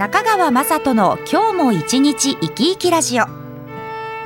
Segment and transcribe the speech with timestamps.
[0.00, 3.26] 中川雅人の今日も一日生き生きラジオ。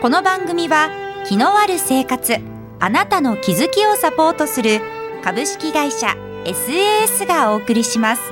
[0.00, 0.88] この番組は
[1.26, 2.36] 気のある生活
[2.78, 4.80] あなたの気づきをサポートする
[5.24, 6.14] 株式会社
[6.44, 8.22] SAS がお送りします。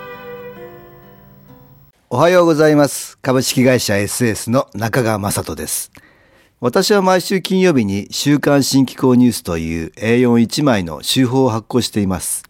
[2.10, 3.18] おはようございます。
[3.18, 5.90] 株式会社 SAS の中川雅人です。
[6.60, 12.44] 私は毎週金曜日に週刊新機構ニュースという A41 枚の週報を発行しています。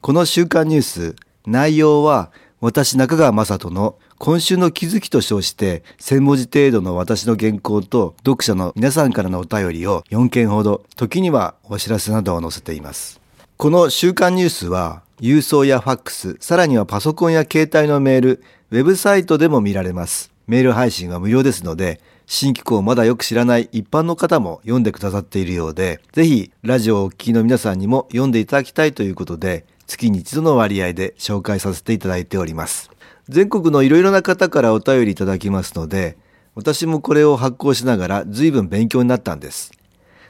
[0.00, 13.20] この週刊ニュース内容は私中川雅人の今週の気づきと称して1000文字程度の私の原稿と読者の皆さんからのお便りを4件ほど、時にはお知らせなどを載せています。
[13.56, 20.30] この週刊ニュースは郵送やファックス、さらにはパソコンや携帯のメール、ウェブサイトでも見られます。
[20.46, 32.88] メール配信は無料ですので、新機構をまだよく知らない一般の方も読んでくださっているようで、ぜひラジオをお聞きの皆さんにも読んでいただきたいということで、月に一度の割合で紹介させていただいております。
[33.28, 36.16] 全国のいろいろな方からお便りいただきますので、
[36.54, 39.72] 私もこれを発行しながら随分勉強になったんです。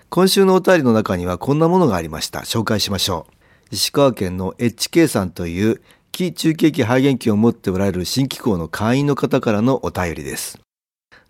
[0.09, 2.41] 今週のお便りの中にはこんなものがありました。
[2.41, 3.35] 紹介しましょう。
[3.71, 5.81] 石川県の HK さんという
[6.13, 10.61] 気中継機肺元機を持っておられる新機構の会員の方からのお便りです。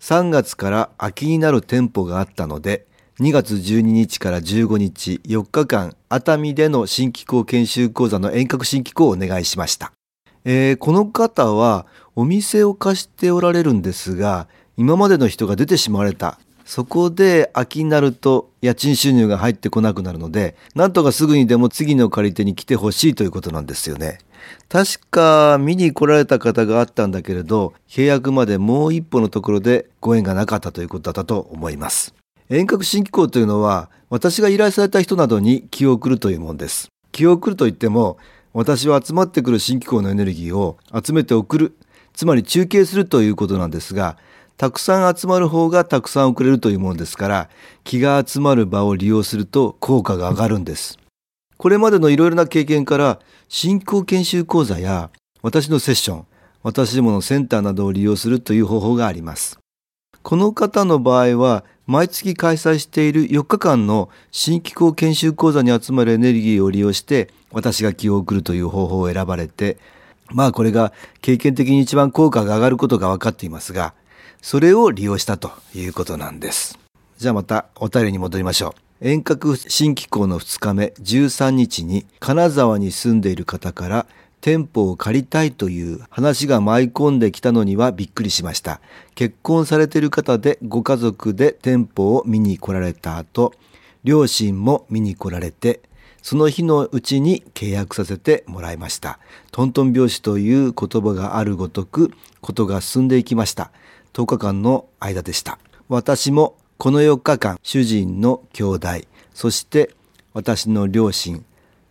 [0.00, 2.86] 3月から秋になる店舗があったので、
[3.20, 9.92] 2月12日から15日4日間熱海での新機構研修講座の遠隔新機構をお願いしました。
[10.44, 16.38] えー、この方はお店を貸しておられるんですが、今までの人が出てしまわれた。
[16.64, 24.18] そこで秋になると家賃収入が入ってこなくなるので、なんとかすぐにでも次の借り手に来てほしいということなんですよね。
[24.68, 32.14] 確か見に来られた方があったんだけれど、契約までもう一歩のところでご縁がなかったということだったと思います。
[32.48, 36.88] 遠隔新機構というのは、私が依頼された人などに気を送るというものです。
[37.12, 38.18] 気を送るといっても、
[38.54, 41.76] 私は集まってくる新機構のエネルギーを集めて送る、
[42.12, 44.18] つまり中継するということなんですが、
[44.58, 47.50] たくさん集まる方がたくさん送れるというものですから、
[47.82, 50.98] 気が集まる場を利用すると効果が上がるんです。
[51.56, 55.10] これまでのいろいろな経験から、新興研修講座や
[55.42, 56.26] 私のセッション、
[56.62, 59.58] 私どものセンターなどを利用するという方法があります。
[60.22, 69.78] この方の場合は、毎月開催している4日間の新機構研修講座に集まるエネルギーを利用して、私が気を送るという方法を選ばれて、
[70.30, 73.94] まあこれが経験的に一番効果が上がることが分かっていますが、
[74.40, 76.78] それを利用したということなんです。
[77.18, 79.08] じゃあまたお便りに戻りましょう。
[79.08, 84.06] 遠隔新機構の2日目13日に金沢に住んでいる方から
[84.40, 88.80] 店舗を借りたいという話が舞い込んできたのにはびっくりしました。
[89.14, 93.54] 結婚されている方でご家族で店舗を見に来られた後、
[94.02, 95.80] 両親も見に来られて、
[96.22, 99.18] その日のうちに契約させてもらいました。
[99.50, 103.70] トントン拍子という言葉があるごとく、ことが進んでいきました。
[104.12, 105.58] 10日間の間でした。
[105.88, 108.88] 私もこの4日間、主人の兄弟、
[109.34, 109.90] そして
[110.32, 111.44] 私の両親、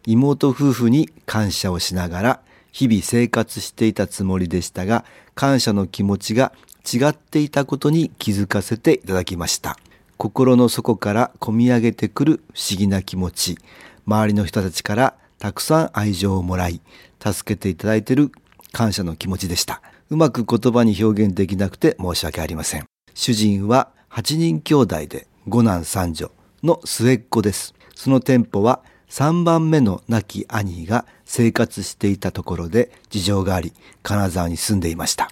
[0.05, 2.39] 妹夫婦に感謝をしながら
[2.71, 5.05] 日々生活していたつもりでしたが、
[5.35, 6.53] 感謝の気持ちが
[6.91, 9.77] 違っていたことに気づかせていただきました。
[10.17, 13.57] 心の底から込み上げてくる不思議な気持ち、
[14.05, 16.81] 周りの人たちからたくさん愛情をもらい、
[17.23, 18.31] 助けていただいている
[18.71, 19.81] 感謝の気持ちでした。
[20.09, 22.85] うまく言葉に表現できなくて申し訳ありません。
[23.13, 26.31] 主人は8人兄弟で5男3女
[26.63, 27.73] の末っ子です。
[27.95, 33.73] その店舗は3番目の亡き兄が生活していたところで事情があり、
[34.03, 35.29] 金沢に住んでいました。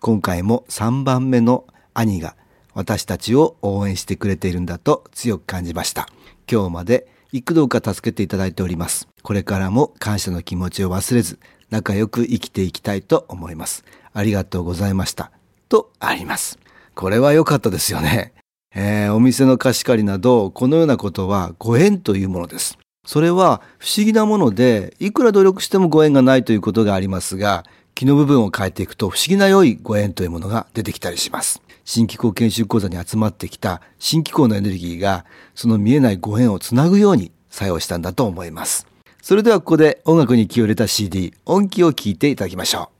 [0.00, 2.36] 今回も3番目の兄が
[2.74, 6.08] 私たちを応援してくれているんだと強く感じました。
[6.50, 9.08] 今日まで幾度か助けていただいております。
[9.24, 13.84] これからも感謝の気持ちを忘れず、仲良く生きていきたいと思います。
[14.12, 15.32] ありがとうございました。
[15.68, 16.60] とあります。
[16.94, 18.34] これは良かったですよね。
[18.72, 22.78] えー、お店の貸し借りなど、このようなことはご縁というものです。
[23.04, 27.64] それは不思議なもので、いくら努力してもご縁がないということがありますが、
[27.96, 31.63] 気の部分を変えていくと不思議な良いご縁というものが出てきたりします。
[31.84, 38.86] 新機構研修講座に集まってきた新機構のエネルギーが、その見えないご縁をつなぐように作用したんだと思います。
[39.22, 42.93] それではここで音楽に気を入れた CD、音機を聴いていただきましょう。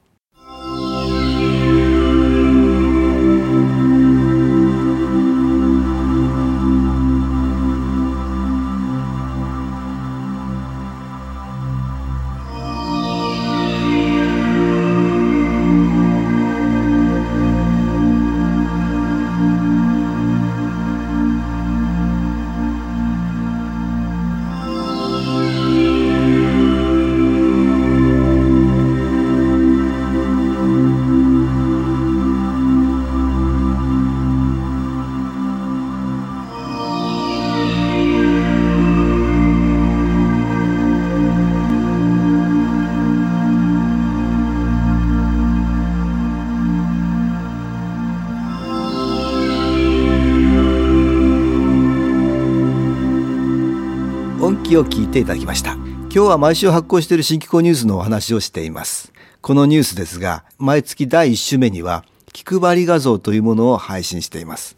[54.75, 55.75] きを聞いていただきました。
[55.75, 59.13] 今日は毎週発行している新機構ニュースのお話をしています。
[59.41, 64.77] このニュースですが毎月第1週目には気配り画像というものを配信しています。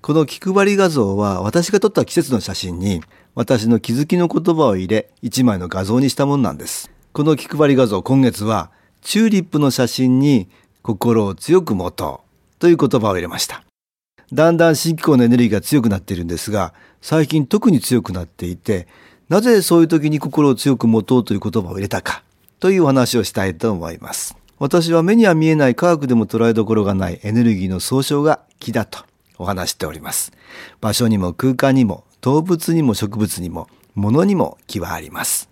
[0.00, 3.00] この気配り画像は私が撮った季節の写真に
[3.36, 6.90] 私の気づきの言葉を入れ1枚の画像にしたものなんです。
[7.12, 10.48] この気配り画像今月はチューリップの写真に
[10.82, 13.62] 心を強く持とうという言葉を入れました。
[14.32, 18.88] だんだん新機構のエネルギーが強くなっているんですが最近特に強くなっていて
[19.28, 22.22] なぜそういう時に心を強く持とうという言葉を入れたか
[22.60, 29.04] というお話をしたいと思います私は目には見えない科学でも捉えどころがないエネルギーの総称が気だと
[29.38, 30.32] お話しております。
[30.80, 35.48] 場所にも空間にも動物にも植物にも物にも気はあります。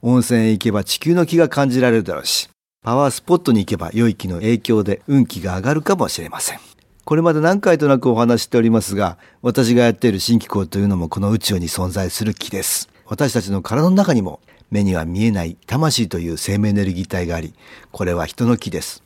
[0.00, 2.48] 温泉へ行けば地球の気が感じられるだろうし、
[2.84, 6.60] パワースポットに行けば良い気の影響で運気が上がるかもしれません。
[7.04, 12.88] これまで何回となくお話しておりますが、私がやっている新機構というのもこの宇宙に存在する気です。
[13.06, 17.54] 私たちの体の中にも目には見えない魂という生命エネルギー体があり、
[17.92, 19.04] これは人の気です。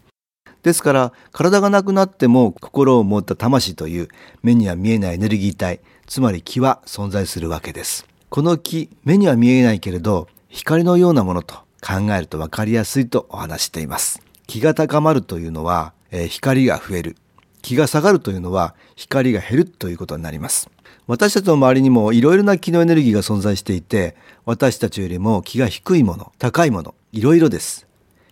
[0.63, 4.09] ですから体がなくなっても心を持った魂という
[4.43, 8.07] 目には見えないエネルギー体つまり気は存在するわけです。
[8.29, 14.23] この気目には見えないけれど光のようなものと考えると分かりやすいとお話しています。
[14.47, 17.17] 気が高まるというのは、えー、光が増える。
[17.63, 20.71] 気が下がるというのは光が減るということになります。
[21.11, 24.15] 私たちの周りにもいろいろな気のエネルギーが存在していて
[24.45, 27.89] 私たちよりも気が低いもの高いものいろいろです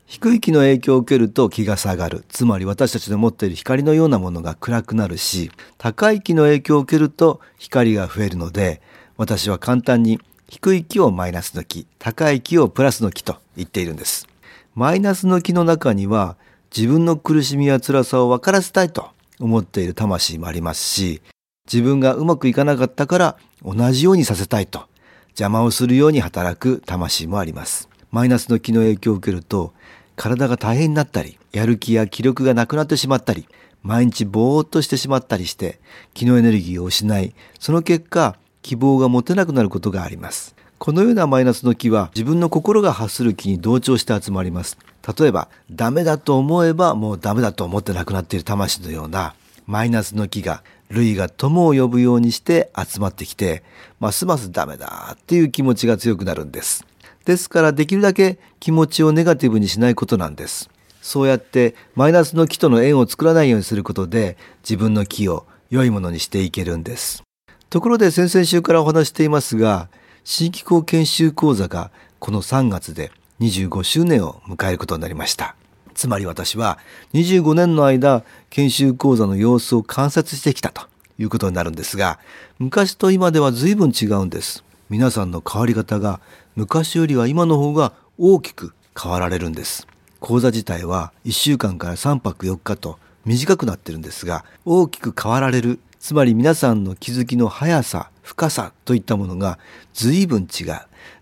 [0.06, 2.24] 低い気の影響を受けると気が下がる。
[2.28, 8.80] つまり私たちの持っている光のようなものが暗くなるし、高い気の影響を受けると光が増えるので、
[9.18, 14.26] 私は簡単に低い気をマイナスの気、高い気をプラスの気と言っているんです。
[14.74, 16.38] マイナスの気の中には
[16.74, 19.10] 自分の苦しみや辛さを分からせたいと
[19.40, 21.20] 思っている魂もありますし、
[21.70, 24.86] 自分がうまくいかなかったから同じようにさせたいと
[25.30, 27.88] 邪魔をするように働く魂もあります。
[28.10, 29.72] マイナスの気の影響を受けると
[30.18, 33.46] 体が大変になったり、やる気や気力がなくなってしまったり、
[33.82, 35.78] 毎日ぼーっとしてしまったりして、
[36.12, 40.56] 気のエネルギーを失い、その結果、希望が持てなくなることがあります。
[40.78, 44.76] このようなマイナスの気は自分の心が発する気に同調して集まります。
[45.18, 49.34] 例えば、ダメだと思えばもうダメだと思ってなくなっている魂のような
[49.66, 53.62] マイナスの気が類が友を呼ぶようにして集まってきて、
[54.00, 56.86] ますますダメだっていう気持ちが強くなるんです。
[57.24, 60.70] ですからできるだけ気持ちをネガティブにしないことなんです。
[61.02, 67.22] そうやってマイナスの気との縁を作らないようにすることで自分の気を良いものにしていけるんです。
[67.70, 69.88] ところで先々週からお話していますが、
[70.24, 75.54] 新機構研修講座がこの3月で25周年を迎えることになりました。
[75.98, 76.78] つまり私は
[77.12, 80.82] 25年の間研修講座の様子を観察してきたと
[81.18, 82.20] いうことになるんですが、
[82.60, 84.62] 昔と今では随分違うんです。
[84.90, 86.20] 皆さんの変わり方が
[86.54, 89.88] 昔よりは今の方が大きく変わられるんです。
[90.20, 99.58] 講座自体は1週間から3泊4日と短くなってるんですが大きく変わられるつまり皆さんの気づきの速さ深さといったものが
[99.94, 100.66] 随分違う。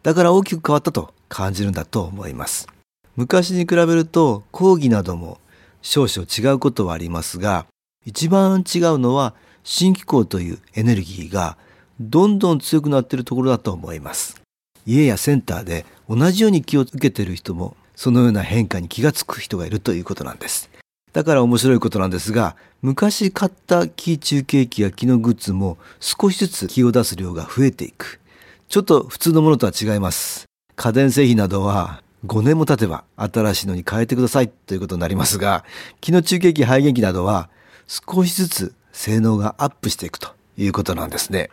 [0.03, 2.76] だから大きく変わったと感じるんだと思います。
[3.17, 5.39] 昔に比べると講義なども
[5.83, 7.67] 少々違うことはありますが
[8.05, 11.57] 一番違うのは新機構というエネルギーが
[11.99, 14.41] どんどん強くなっているところだと思います
[14.87, 20.71] 家やセンターで同じように気を受けている人もそのような変化に気がつく人がいるということなんです。
[21.13, 28.21] だから面白いことなんですが、昔買った気中継機や気のグッズも少しずつ気を出す量が増えていく。
[28.69, 30.45] ちょっと普通のものとは違います。
[30.77, 35.65] 家電製品などは5年も経てば新しいのに変えてくださいということになりますが、
[36.01, 37.49] 気の中継機肺元機などは
[37.87, 41.51] 少しずつ性能がアップしていくということなんですね。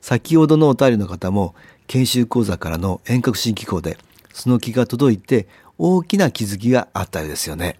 [0.00, 1.54] 先ほどのお便りの方も
[1.86, 3.98] 研修講座からの遠隔新機構で
[4.32, 7.78] その気が届いて大きな気づきがあったようですよね。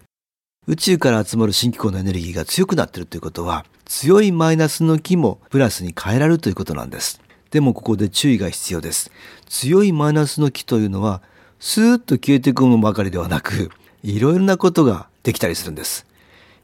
[0.67, 7.21] 宇宙から集まる新機構のエネルギーが強くなってるということは強いマイナスの気もプラスに変えられるということなんです。
[7.51, 9.09] でもここで注意が必要です。
[9.47, 11.21] 強いマイナスの気というのは
[11.59, 13.71] スーッと消えていくものばかりではなく
[14.03, 16.05] いろいろなことができたりするんです。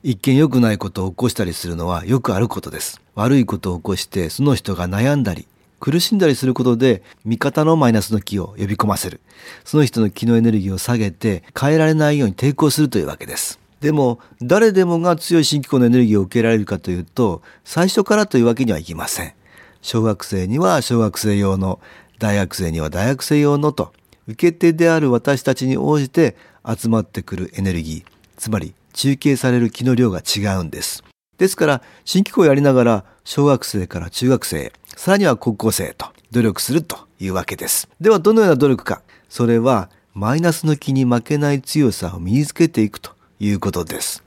[0.03, 3.01] 一見良くないことを起こしたりするのはよくあることです。
[3.15, 5.47] 悪いことを起こしてその人が悩んだり
[5.79, 9.19] 苦しんだりすることで味方のマイナスの気を呼び込ませる。
[9.65, 13.59] その人の気のエネルギーを下げて変えられないように抵抗するというわけです。
[13.81, 19.33] でも誰でもが強い新機構のエネルギーを受けられるかというと最初からというわけにはいきません。
[19.81, 21.81] 小学生には小学生用の
[22.19, 23.91] 大学生には大学生用のと
[24.27, 31.03] 受け手である私たちに応じて集まってくるエネルギーつまり中継される気の量が違うんです。
[31.37, 37.89] ですから新機構をやりながら小学生から中学生さらには高校生と努力するというわけです。
[37.99, 39.01] ではどのような努力か。
[39.29, 44.23] それはマイナスの気に負けない強さを身につけていくということです。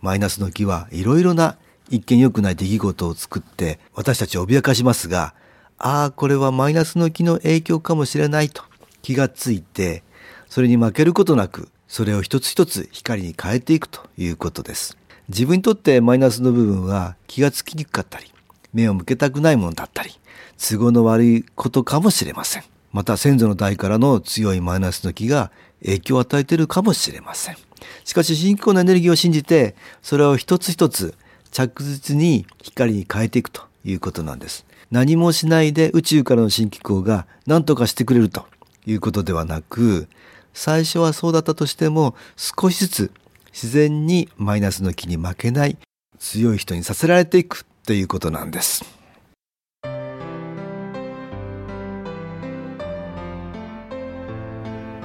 [0.00, 1.56] マイナスの気はいろいろな
[1.90, 5.34] 一見良くない出来事を作って私たちを脅かしますが、
[5.76, 8.62] ああ、これはマイナスの気の影響かもしれないと
[9.08, 10.02] 気がついて、
[10.50, 14.98] それに負けることなく、それを一つ一つ光に変えていくということです。
[15.30, 18.26] 自分にとってマイナスの部分は気がつきにくかったり、
[18.74, 20.10] 目を向けたくないものだったり、
[20.58, 22.64] 都合の悪いことかもしれません。
[22.92, 25.50] また先祖の代からの強いマイナスの気が
[25.82, 27.56] 影響を与えているかもしれません。
[28.04, 31.14] しかし信仰のエネルギーを信じて、それを一つ一つ
[31.50, 34.66] 着実に光に変えていくということなんです。
[34.90, 38.46] 何もしないで宇宙からの新機構が何とかしてくれると
[38.86, 40.08] いうことではなく、
[40.54, 43.12] 最初はそうだったとしても少しずつ
[43.52, 45.76] 自然にマイナスの気に負けない
[46.18, 48.98] 強い人にさせられていくということなんです。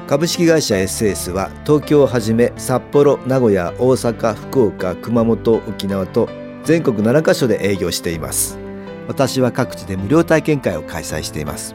[0.08, 6.30] 株式会社 SS は東京をはじめ札幌名古屋大阪福岡熊本沖縄と
[6.66, 8.60] 全国7カ所で営業しています
[9.08, 11.74] 私は各地で無料体験会を開催しています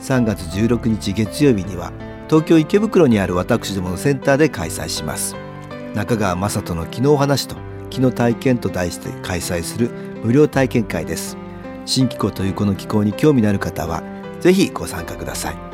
[0.00, 1.92] 3月16日月曜日には
[2.28, 5.36] 東京池袋にある私どものセンターで開催します。
[5.94, 7.56] 中川雅人の昨日話と
[7.90, 9.90] 昨日体験と題して開催する
[10.24, 11.36] 無料体験会です。
[11.84, 14.02] 新気候というこの気候に興味のある方は
[14.40, 15.70] ぜひご参加ください。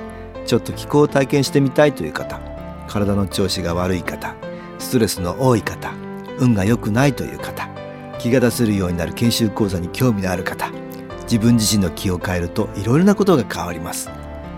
[0.47, 2.41] ちょっと気候を体験してみたいという方
[2.89, 4.35] 体の調子が悪い方
[4.79, 5.93] ストレスの多い方
[6.39, 7.69] 運が良くないという方
[8.19, 10.71] 気が出せるようになる研修講座に興味のある方
[11.23, 14.16] 自分自身の気を変えるといろいろなことが変わります。